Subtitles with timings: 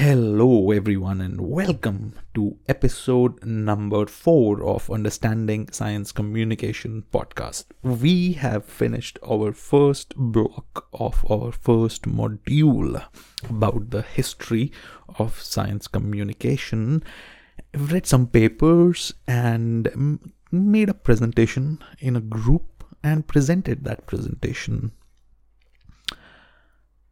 [0.00, 7.66] Hello, everyone, and welcome to episode number four of Understanding Science Communication podcast.
[7.82, 13.04] We have finished our first block of our first module
[13.46, 14.72] about the history
[15.18, 17.04] of science communication.
[17.74, 24.92] I've read some papers and made a presentation in a group and presented that presentation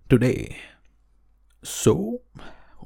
[0.08, 0.56] today.
[1.62, 2.22] So,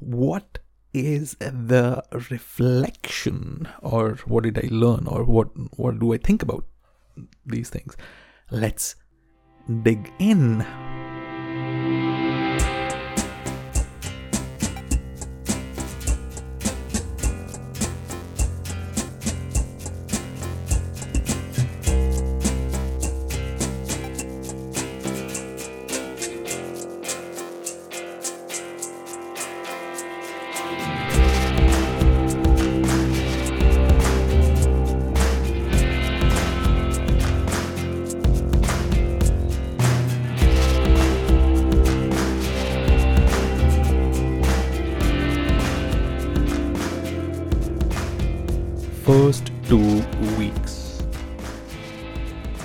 [0.05, 0.59] what
[0.93, 6.67] is the reflection or what did i learn or what what do i think about
[7.47, 7.97] these things?
[8.51, 8.97] Let's
[9.83, 10.65] dig in
[49.05, 50.01] first two
[50.39, 51.03] weeks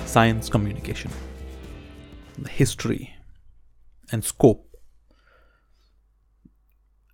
[0.06, 1.10] science communication,
[2.38, 3.16] the history
[4.12, 4.76] and scope,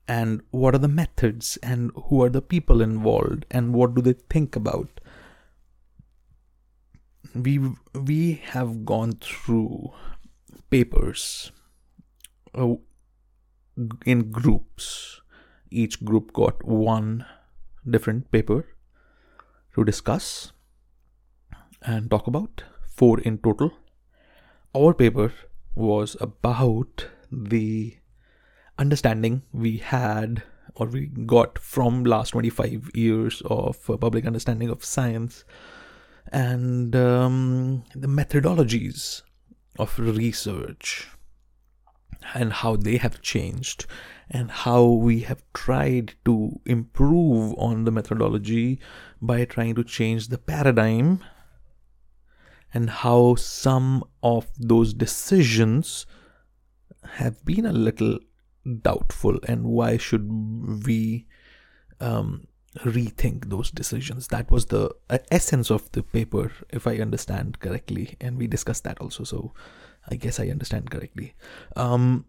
[0.06, 4.12] and what are the methods, and who are the people involved, and what do they
[4.12, 5.00] think about.
[7.34, 7.59] We
[7.94, 9.91] we have gone through
[10.69, 11.50] papers
[12.55, 12.75] uh,
[14.05, 15.22] in groups.
[15.70, 17.25] Each group got one
[17.88, 18.73] different paper
[19.75, 20.53] to discuss
[21.83, 23.72] and talk about, four in total.
[24.75, 25.33] Our paper
[25.75, 27.97] was about the
[28.78, 30.42] understanding we had
[30.75, 35.44] or we got from last 25 years of uh, public understanding of science
[36.33, 39.22] and um, the methodologies
[39.78, 41.09] of research
[42.34, 43.87] and how they have changed
[44.30, 48.80] and how we have tried to improve on the methodology
[49.20, 51.22] by trying to change the paradigm
[52.72, 56.06] and how some of those decisions
[57.14, 58.18] have been a little
[58.82, 61.26] doubtful and why should we
[62.00, 62.46] um,
[62.78, 64.28] rethink those decisions.
[64.28, 68.84] That was the uh, essence of the paper if i understand correctly and we discussed
[68.84, 69.54] that also so
[70.08, 71.34] i guess i understand correctly.
[71.76, 72.26] Um,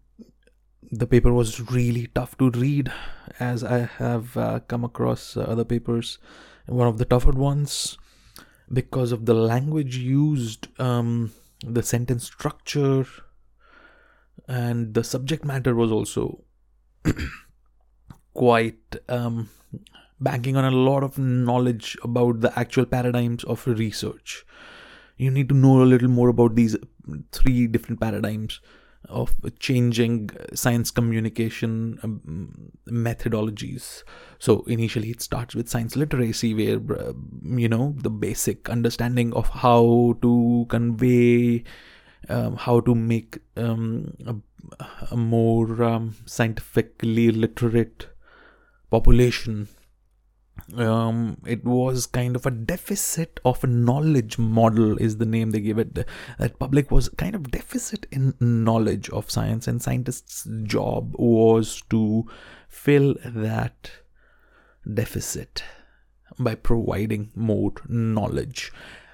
[0.82, 2.92] the paper was really tough to read
[3.40, 6.18] as i have uh, come across uh, other papers.
[6.66, 7.96] One of the tougher ones
[8.72, 11.32] because of the language used um,
[11.64, 13.06] the sentence structure
[14.48, 16.44] and the subject matter was also
[18.34, 19.48] quite um,
[20.20, 24.44] banking on a lot of knowledge about the actual paradigms of research.
[25.16, 26.76] You need to know a little more about these
[27.32, 28.60] three different paradigms
[29.08, 34.02] of changing science communication um, methodologies.
[34.38, 37.12] So initially, it starts with science literacy, where uh,
[37.42, 41.64] you know the basic understanding of how to convey,
[42.28, 44.34] um, how to make um, a,
[45.10, 48.08] a, more um, scientifically literate
[48.90, 49.68] population
[50.76, 55.60] um, it was kind of a deficit of a knowledge model is the name they
[55.60, 55.94] give it.
[56.38, 62.26] That public was kind of deficit in knowledge of science and scientists job was to
[62.68, 63.90] fill that
[64.92, 65.62] deficit
[66.38, 68.72] by providing more knowledge.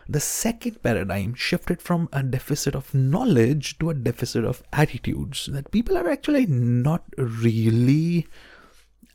[0.09, 5.71] The second paradigm shifted from a deficit of knowledge to a deficit of attitudes that
[5.71, 8.27] people are actually not really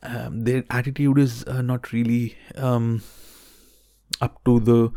[0.02, 3.02] um, their attitude is uh, not really um,
[4.20, 4.92] up to the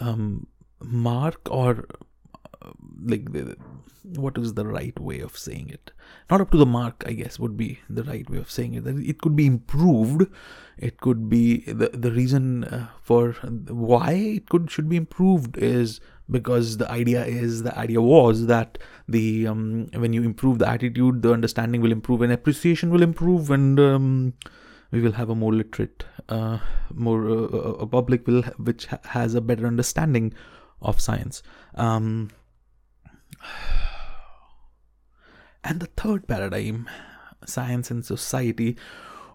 [0.00, 0.46] um,
[0.80, 1.86] mark or
[2.62, 2.70] uh,
[3.04, 3.56] like the,
[4.16, 5.92] what is the right way of saying it?
[6.30, 8.84] Not up to the mark i guess would be the right way of saying it.
[8.84, 10.26] That it could be improved.
[10.76, 16.00] It could be the the reason uh, for why it could should be improved is
[16.30, 18.78] because the idea is the idea was that
[19.08, 23.50] the um, when you improve the attitude the understanding will improve and appreciation will improve
[23.50, 24.34] and um,
[24.90, 26.58] we will have a more literate uh,
[26.92, 30.32] more uh, a public will which ha- has a better understanding
[30.80, 31.42] of science.
[31.74, 32.30] Um,
[35.64, 36.88] and the third paradigm
[37.46, 38.76] science and society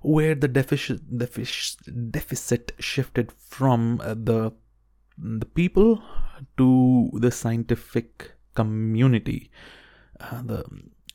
[0.01, 4.51] where the deficit deficit, deficit shifted from uh, the
[5.17, 6.03] the people
[6.57, 9.51] to the scientific community.
[10.19, 10.63] Uh, the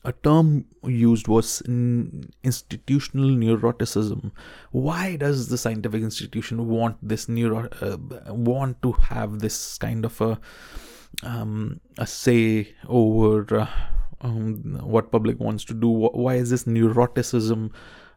[0.05, 4.31] a term used was institutional neuroticism.
[4.71, 7.97] Why does the scientific institution want this neuro uh,
[8.33, 10.39] want to have this kind of a
[11.23, 13.67] um, a say over uh,
[14.21, 15.89] um, what public wants to do?
[15.89, 17.71] Why is this neuroticism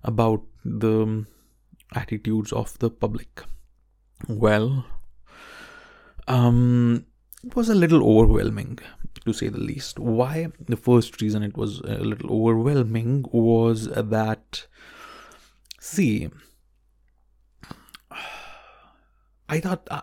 [0.05, 1.26] about the
[1.94, 3.43] attitudes of the public?
[4.29, 4.87] Well,
[6.28, 7.06] um,
[7.44, 8.78] it was a little overwhelming
[9.24, 9.98] to say the least.
[9.98, 10.48] Why?
[10.66, 14.66] The first reason it was a little overwhelming was that,
[15.80, 16.30] see,
[19.48, 20.02] I thought I,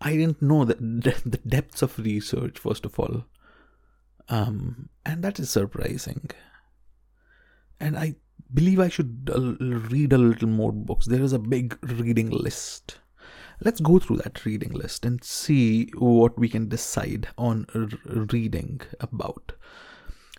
[0.00, 3.24] I didn't know the, the depths of research, first of all.
[4.28, 6.30] Um, and that is surprising.
[7.80, 8.16] And I
[8.52, 9.54] believe I should uh,
[9.88, 11.06] read a little more books.
[11.06, 12.98] There is a big reading list
[13.64, 17.88] let's go through that reading list and see what we can decide on r-
[18.32, 19.52] reading about.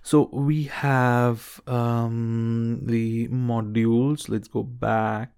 [0.02, 4.28] So we have um, the modules.
[4.28, 5.32] Let's go back.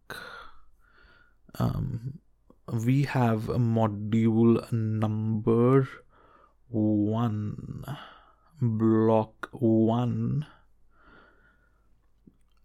[1.59, 2.19] Um,
[2.67, 5.87] we have a module number
[6.69, 7.85] one,
[8.59, 10.47] block one,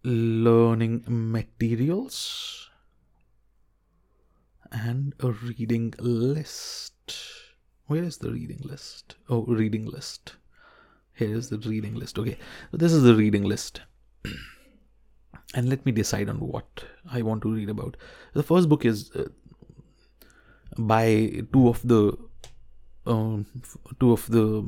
[0.03, 2.60] learning materials
[4.71, 6.93] and a reading list.
[7.87, 9.15] Where is the reading list?
[9.29, 10.35] Oh, reading list.
[11.13, 12.17] Here is the reading list.
[12.17, 12.37] Okay,
[12.71, 13.81] so this is the reading list.
[15.53, 17.97] and let me decide on what I want to read about.
[18.33, 19.25] The first book is uh,
[20.77, 22.17] by two of the
[23.05, 23.45] um,
[23.99, 24.63] two of the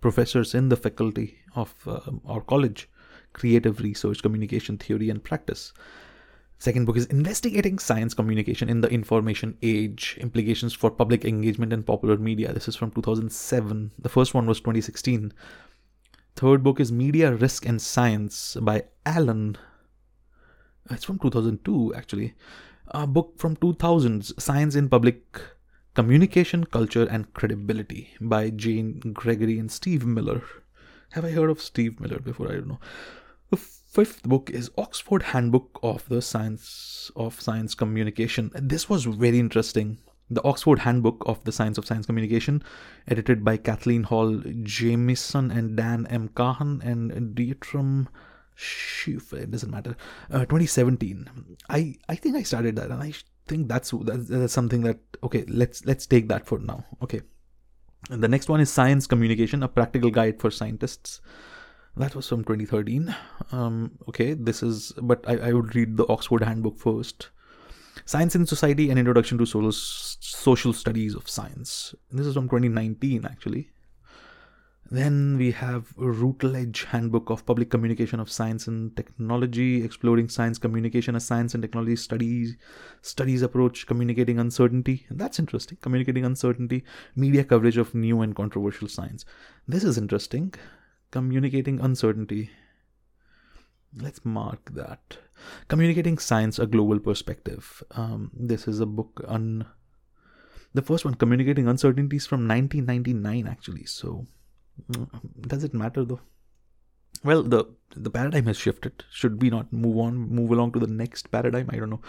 [0.00, 2.88] professors in the faculty of uh, our college,
[3.32, 5.72] creative research, communication theory, and practice.
[6.64, 11.84] Second book is Investigating Science Communication in the Information Age Implications for Public Engagement and
[11.84, 12.54] Popular Media.
[12.54, 13.90] This is from 2007.
[13.98, 15.34] The first one was 2016.
[16.36, 19.58] Third book is Media Risk and Science by Allan.
[20.90, 22.32] It's from 2002, actually.
[22.92, 25.38] A book from 2000s Science in Public
[25.92, 30.40] Communication, Culture, and Credibility by Jane Gregory and Steve Miller.
[31.10, 32.48] Have I heard of Steve Miller before?
[32.48, 32.80] I don't know.
[33.94, 38.50] Fifth book is Oxford Handbook of the Science of Science Communication.
[38.54, 39.98] This was very interesting.
[40.28, 42.64] The Oxford Handbook of the Science of Science Communication,
[43.06, 46.28] edited by Kathleen Hall Jamieson and Dan M.
[46.30, 48.08] Kahan and Dietram
[48.56, 49.32] Schiff.
[49.32, 49.96] It doesn't matter.
[50.28, 51.56] Uh, 2017.
[51.68, 53.12] I I think I started that, and I
[53.46, 55.44] think that's, that's that's something that okay.
[55.46, 56.84] Let's let's take that for now.
[57.00, 57.20] Okay.
[58.10, 61.20] And the next one is Science Communication: A Practical Guide for Scientists
[61.96, 63.14] that was from 2013
[63.52, 67.30] um, okay this is but I, I would read the oxford handbook first
[68.04, 73.24] science in society an introduction to social, social studies of science this is from 2019
[73.24, 73.70] actually
[74.90, 81.16] then we have Routledge Handbook of Public Communication of Science and Technology, exploring science communication
[81.16, 82.56] as science and technology studies,
[83.00, 85.06] studies approach communicating uncertainty.
[85.08, 85.78] And that's interesting.
[85.80, 86.84] Communicating uncertainty,
[87.16, 89.24] media coverage of new and controversial science.
[89.66, 90.54] This is interesting
[91.14, 92.50] communicating uncertainty.
[93.96, 95.18] Let's mark that.
[95.68, 97.84] Communicating Science, a Global Perspective.
[97.92, 99.66] Um, this is a book on
[100.74, 103.84] the first one, Communicating Uncertainties from 1999, actually.
[103.84, 104.26] So,
[104.90, 105.08] mm,
[105.52, 106.20] does it matter though?
[107.22, 107.64] Well, the
[107.96, 109.04] the paradigm has shifted.
[109.10, 111.70] Should we not move on, move along to the next paradigm?
[111.72, 112.02] I don't know.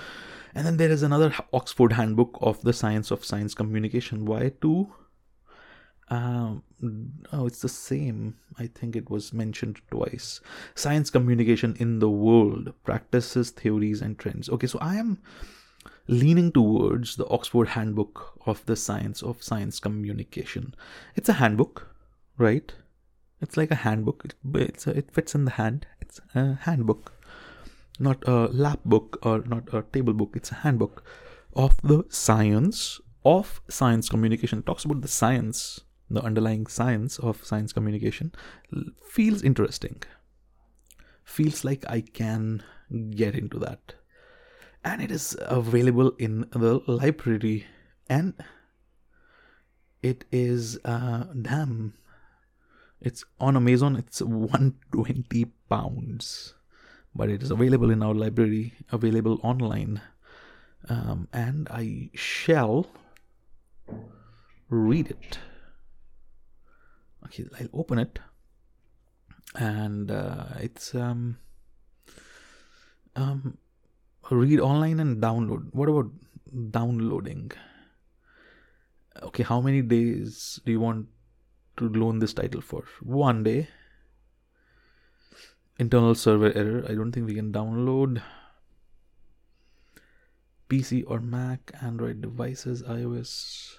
[0.56, 4.26] And then there is another Oxford Handbook of the Science of Science Communication.
[4.26, 4.88] Why two?
[6.08, 6.62] Um,
[7.34, 8.36] oh, it's the same.
[8.60, 10.40] I think it was mentioned twice.
[10.76, 14.50] Science communication in the world, practices, theories, and trends.
[14.50, 15.20] Okay, so I am
[16.08, 20.76] leaning towards the Oxford Handbook of the Science of Science Communication.
[21.16, 21.96] It's a handbook,
[22.38, 22.72] right?
[23.42, 24.26] It's like a handbook.
[24.54, 25.88] It's a, it fits in the hand.
[26.00, 27.14] It's a handbook,
[28.00, 30.34] not a lap book or not a table book.
[30.36, 31.04] It's a handbook
[31.56, 34.60] of the science of science communication.
[34.60, 38.32] It talks about the science the underlying science of science communication
[39.04, 40.04] feels interesting.
[41.24, 42.64] Feels like I can
[43.12, 43.96] get into that.
[44.84, 47.66] And it is available in the library.
[48.08, 48.36] And
[50.04, 51.96] it is, uh, damn,
[53.02, 56.54] it's on Amazon, it's 120 pounds.
[57.16, 60.02] But it is available in our library, available online.
[60.88, 62.86] Um, and I shall
[64.70, 65.40] read it
[67.26, 68.20] okay I'll open it
[69.56, 71.38] and uh, it's um
[73.16, 73.58] um
[74.30, 76.12] read online and download what about
[76.72, 77.52] downloading
[79.24, 81.08] okay how many days do you want
[81.78, 83.68] to loan this title for one day
[85.78, 86.86] internal server error.
[86.88, 88.22] I don't think we can download.
[90.70, 93.78] PC or Mac, Android devices, iOS.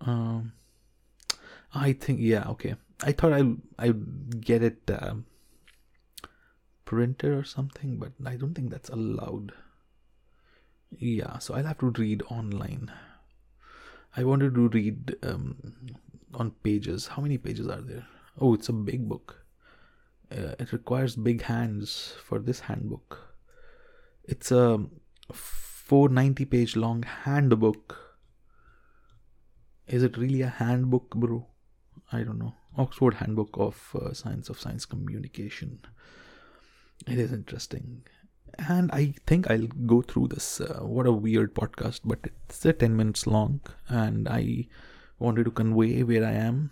[0.00, 0.52] Um,
[1.74, 2.76] I think yeah, okay.
[3.02, 3.42] I thought I
[3.78, 3.92] I
[4.40, 5.14] get it uh,
[6.84, 9.52] printed or something, but I don't think that's allowed.
[10.98, 12.90] Yeah, so I'll have to read online.
[14.16, 15.56] I wanted to read um,
[16.34, 17.08] on pages.
[17.08, 18.06] How many pages are there?
[18.40, 19.44] Oh, it's a big book.
[20.32, 23.34] Uh, it requires big hands for this handbook.
[24.24, 24.80] It's a
[25.32, 27.96] 490 page long handbook.
[29.86, 31.46] Is it really a handbook, bro?
[32.12, 32.54] I don't know.
[32.76, 35.80] Oxford Handbook of uh, Science of Science Communication.
[37.06, 38.02] It is interesting.
[38.68, 40.60] And I think I'll go through this.
[40.60, 43.60] Uh, what a weird podcast, but it's uh, 10 minutes long.
[43.88, 44.66] And I
[45.18, 46.70] wanted to convey where I am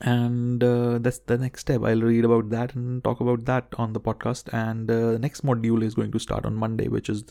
[0.00, 3.92] and uh, that's the next step i'll read about that and talk about that on
[3.92, 7.24] the podcast and uh, the next module is going to start on monday which is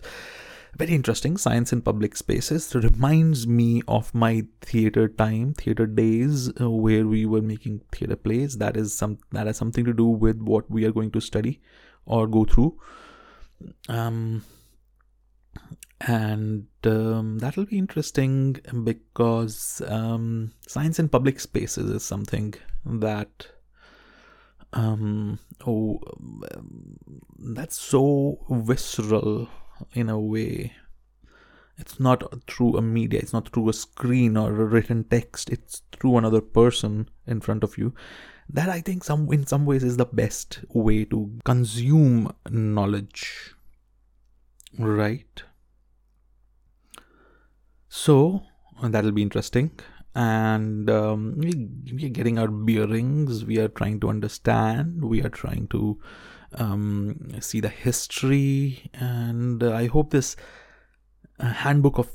[0.78, 1.38] very interesting.
[1.38, 2.74] Science in public spaces.
[2.74, 8.58] Reminds me of my theater time theater days uh, where we were making theater plays.
[8.58, 11.62] That is some that has something to do with what we are going to study
[12.06, 12.80] or go through.
[13.90, 14.44] Um
[16.08, 23.48] and um, that'll be interesting because um, science in public spaces is something that
[24.74, 25.38] um,
[25.68, 26.00] oh
[26.56, 26.98] um,
[27.38, 29.48] that's so visceral
[29.94, 30.74] in a way
[31.78, 35.82] it's not through a media it's not through a screen or a written text it's
[35.92, 37.94] through another person in front of you
[38.50, 43.54] that i think some in some ways is the best way to consume knowledge
[44.78, 45.44] right
[47.94, 48.44] so
[48.82, 49.72] that'll be interesting.
[50.16, 53.46] And um, we, we, are getting our bearings.
[53.46, 55.04] We are trying to understand.
[55.04, 56.00] We are trying to
[56.54, 58.90] um, see the history.
[58.94, 60.36] And uh, I hope this
[61.40, 62.10] uh, handbook of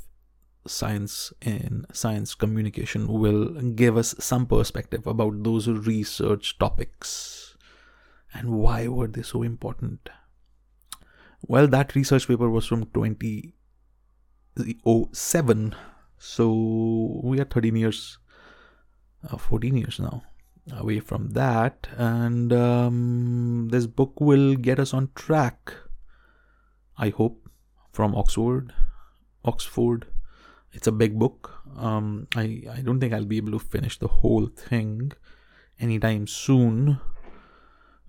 [0.69, 7.57] science in science communication will give us some perspective about those research topics
[8.33, 10.09] and why were they so important
[11.43, 15.75] well that research paper was from 2007
[16.19, 18.19] so we are 13 years
[19.31, 20.23] uh, 14 years now
[20.73, 25.75] away from that and um, this book will get us on track
[26.99, 27.49] i hope
[27.93, 28.73] from oxford
[29.47, 30.07] oxford.
[30.73, 31.63] It's a big book.
[31.77, 35.13] Um, I, I don't think i'll be able to finish the whole thing
[35.81, 37.01] anytime soon.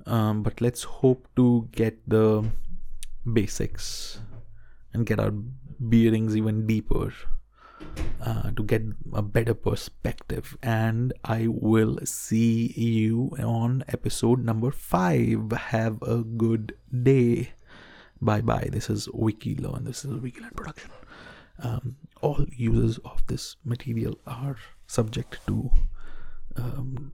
[0.05, 2.49] Um, but let's hope to get the
[3.31, 4.19] basics
[4.93, 5.31] and get our
[5.79, 7.13] bearings even deeper
[8.57, 8.83] to get
[9.13, 10.57] a better perspective.
[10.61, 15.51] And I will see you on episode number five.
[15.51, 17.53] Have a good day.
[18.21, 18.69] Bye bye.
[18.71, 19.85] This is WikiLearn.
[19.85, 20.91] This is a WikiLearn production.
[21.59, 25.71] Um, all users of this material are subject to
[26.55, 27.11] um,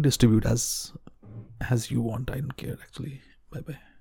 [0.00, 0.92] distribute as
[1.70, 2.30] as you want.
[2.30, 3.20] I don't care actually.
[3.50, 3.91] Bye bye.